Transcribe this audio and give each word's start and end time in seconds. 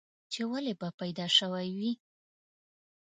چې 0.31 0.41
ولې 0.51 0.73
به 0.79 0.89
پيدا 0.99 1.27
شوی 1.37 1.67
وې؟ 1.77 1.91